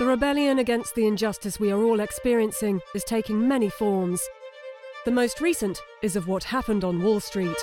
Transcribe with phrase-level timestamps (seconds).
[0.00, 4.26] The rebellion against the injustice we are all experiencing is taking many forms.
[5.04, 7.54] The most recent is of what happened on Wall Street.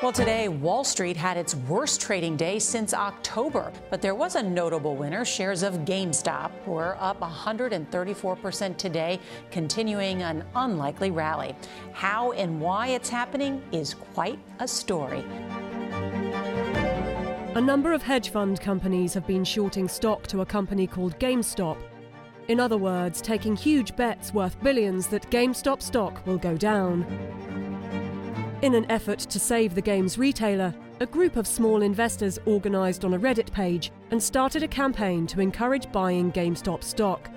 [0.00, 3.72] Well, today, Wall Street had its worst trading day since October.
[3.90, 5.24] But there was a notable winner.
[5.24, 9.18] Shares of GameStop were up 134% today,
[9.50, 11.56] continuing an unlikely rally.
[11.92, 15.24] How and why it's happening is quite a story.
[17.54, 21.76] A number of hedge fund companies have been shorting stock to a company called GameStop.
[22.48, 27.02] In other words, taking huge bets worth billions that GameStop stock will go down.
[28.62, 33.12] In an effort to save the game's retailer, a group of small investors organised on
[33.12, 37.30] a Reddit page and started a campaign to encourage buying GameStop stock.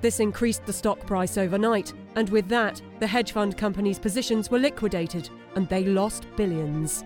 [0.00, 4.58] This increased the stock price overnight, and with that, the hedge fund company's positions were
[4.58, 7.04] liquidated and they lost billions.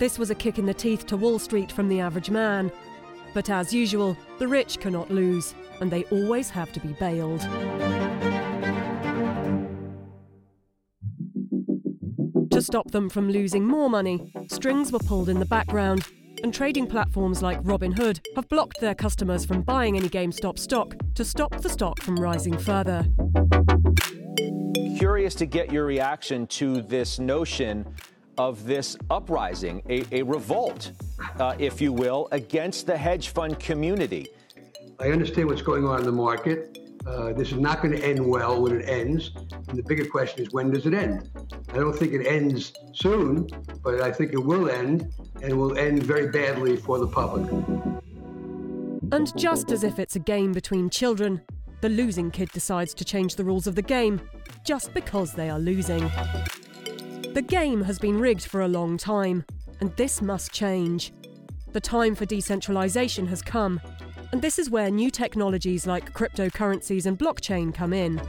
[0.00, 2.72] This was a kick in the teeth to Wall Street from the average man.
[3.34, 7.42] But as usual, the rich cannot lose, and they always have to be bailed.
[12.50, 16.06] To stop them from losing more money, strings were pulled in the background,
[16.42, 21.26] and trading platforms like Robinhood have blocked their customers from buying any GameStop stock to
[21.26, 23.06] stop the stock from rising further.
[24.96, 27.84] Curious to get your reaction to this notion
[28.40, 30.92] of this uprising, a, a revolt,
[31.38, 34.28] uh, if you will, against the hedge fund community.
[34.98, 36.78] I understand what's going on in the market.
[37.06, 39.30] Uh, this is not going to end well when it ends.
[39.68, 41.30] And the bigger question is, when does it end?
[41.68, 43.46] I don't think it ends soon,
[43.84, 47.46] but I think it will end, and will end very badly for the public.
[49.12, 51.42] And just as if it's a game between children,
[51.82, 54.18] the losing kid decides to change the rules of the game
[54.64, 56.10] just because they are losing.
[57.32, 59.44] The game has been rigged for a long time,
[59.80, 61.12] and this must change.
[61.72, 63.80] The time for decentralisation has come,
[64.32, 68.20] and this is where new technologies like cryptocurrencies and blockchain come in.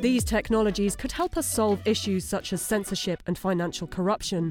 [0.00, 4.50] These technologies could help us solve issues such as censorship and financial corruption.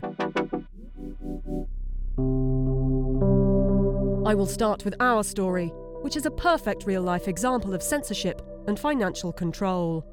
[4.27, 5.69] I will start with our story,
[6.03, 10.05] which is a perfect real life example of censorship and financial control.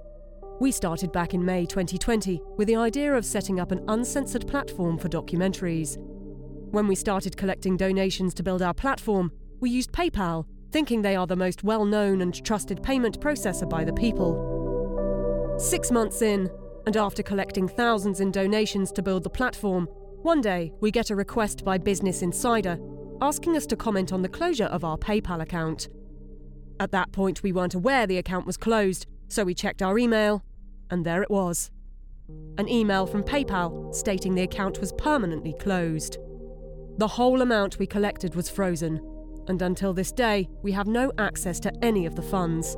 [0.59, 4.97] We started back in May 2020 with the idea of setting up an uncensored platform
[4.97, 5.99] for documentaries.
[6.71, 11.27] When we started collecting donations to build our platform, we used PayPal, thinking they are
[11.27, 15.57] the most well known and trusted payment processor by the people.
[15.59, 16.51] Six months in,
[16.87, 19.87] and after collecting thousands in donations to build the platform,
[20.23, 22.79] one day we get a request by Business Insider
[23.21, 25.89] asking us to comment on the closure of our PayPal account.
[26.81, 30.43] At that point, we weren't aware the account was closed, so we checked our email,
[30.91, 31.71] and there it was.
[32.59, 36.19] An email from PayPal stating the account was permanently closed.
[36.99, 39.01] The whole amount we collected was frozen,
[39.49, 42.77] and until this day, we have no access to any of the funds.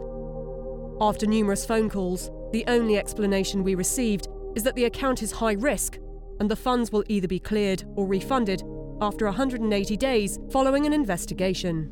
[1.00, 5.52] After numerous phone calls, the only explanation we received is that the account is high
[5.52, 5.98] risk
[6.40, 8.62] and the funds will either be cleared or refunded
[9.00, 11.90] after 180 days following an investigation.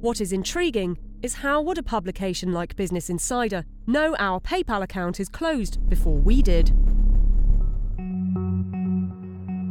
[0.00, 5.20] What is intriguing is how would a publication like Business Insider know our PayPal account
[5.20, 6.72] is closed before we did?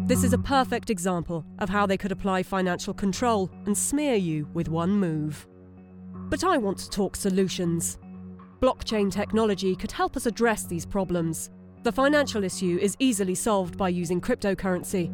[0.08, 4.48] This is a perfect example of how they could apply financial control and smear you
[4.54, 5.48] with one move.
[6.30, 7.98] But I want to talk solutions.
[8.60, 11.50] Blockchain technology could help us address these problems.
[11.84, 15.08] The financial issue is easily solved by using cryptocurrency.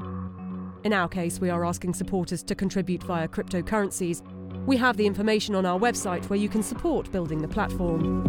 [0.86, 4.22] In our case, we are asking supporters to contribute via cryptocurrencies.
[4.66, 8.24] We have the information on our website where you can support building the platform.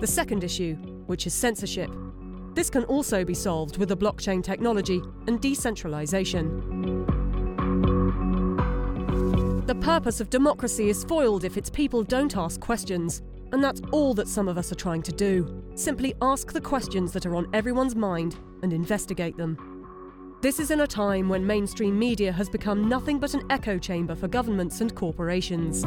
[0.00, 0.74] The second issue,
[1.06, 1.90] which is censorship,
[2.54, 7.04] this can also be solved with the blockchain technology and decentralization.
[9.66, 13.20] The purpose of democracy is foiled if its people don't ask questions,
[13.52, 15.62] and that's all that some of us are trying to do.
[15.74, 19.67] Simply ask the questions that are on everyone's mind and investigate them.
[20.40, 24.14] This is in a time when mainstream media has become nothing but an echo chamber
[24.14, 25.82] for governments and corporations.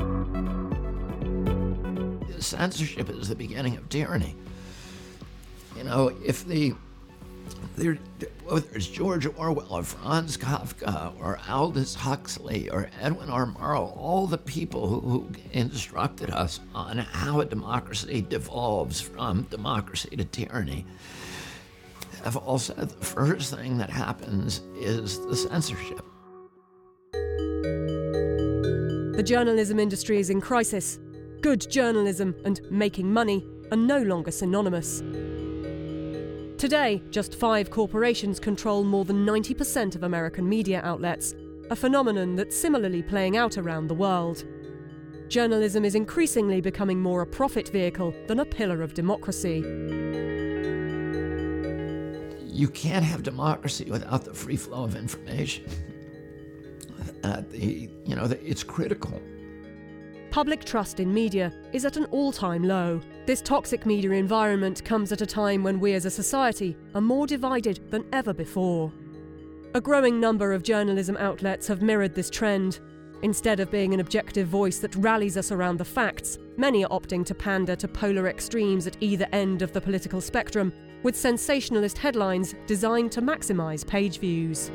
[2.37, 4.35] Censorship is the beginning of tyranny.
[5.77, 6.73] You know, if the
[7.77, 7.97] there,
[8.43, 13.45] whether it's George Orwell or Franz Kafka or Aldous Huxley or Edward R.
[13.45, 20.13] Murrow, all the people who, who instructed us on how a democracy devolves from democracy
[20.17, 20.85] to tyranny
[22.23, 26.05] have all said the first thing that happens is the censorship.
[29.15, 30.99] The journalism industry is in crisis.
[31.41, 35.01] Good journalism and making money are no longer synonymous.
[36.57, 41.33] Today, just five corporations control more than 90% of American media outlets,
[41.69, 44.43] a phenomenon that's similarly playing out around the world.
[45.27, 49.61] Journalism is increasingly becoming more a profit vehicle than a pillar of democracy.
[52.51, 55.65] You can't have democracy without the free flow of information.
[57.23, 59.21] Uh, the, you know, the, it's critical.
[60.31, 63.01] Public trust in media is at an all time low.
[63.25, 67.27] This toxic media environment comes at a time when we as a society are more
[67.27, 68.91] divided than ever before.
[69.73, 72.79] A growing number of journalism outlets have mirrored this trend.
[73.23, 77.25] Instead of being an objective voice that rallies us around the facts, many are opting
[77.25, 82.55] to pander to polar extremes at either end of the political spectrum, with sensationalist headlines
[82.67, 84.71] designed to maximise page views.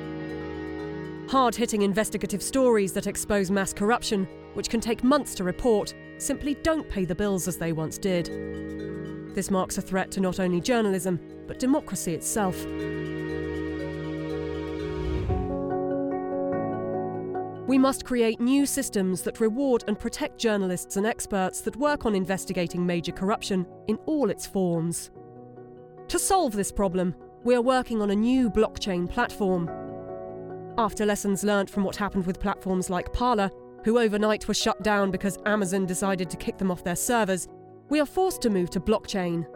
[1.28, 6.55] Hard hitting investigative stories that expose mass corruption, which can take months to report, simply
[6.62, 8.26] don't pay the bills as they once did.
[9.34, 12.64] This marks a threat to not only journalism, but democracy itself.
[17.67, 22.14] We must create new systems that reward and protect journalists and experts that work on
[22.14, 25.11] investigating major corruption in all its forms.
[26.08, 29.69] To solve this problem, we are working on a new blockchain platform.
[30.79, 33.50] After lessons learnt from what happened with platforms like Parler,
[33.85, 37.49] who overnight were shut down because Amazon decided to kick them off their servers,
[37.88, 39.47] we are forced to move to blockchain.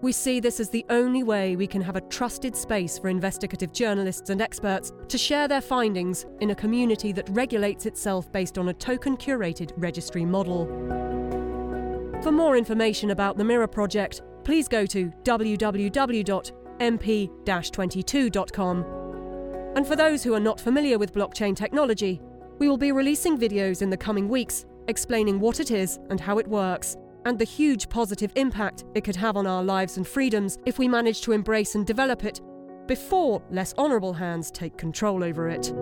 [0.00, 3.72] We see this as the only way we can have a trusted space for investigative
[3.72, 8.68] journalists and experts to share their findings in a community that regulates itself based on
[8.70, 10.66] a token curated registry model.
[12.22, 16.40] For more information about the Mirror project, please go to www.mp
[17.44, 18.84] 22.com.
[19.74, 22.20] And for those who are not familiar with blockchain technology,
[22.60, 26.38] we will be releasing videos in the coming weeks explaining what it is and how
[26.38, 30.58] it works and the huge positive impact it could have on our lives and freedoms
[30.64, 32.40] if we manage to embrace and develop it
[32.86, 35.72] before less honourable hands take control over it.